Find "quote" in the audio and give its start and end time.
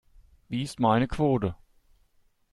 1.07-1.53